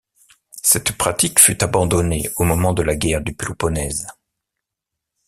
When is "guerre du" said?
2.95-3.35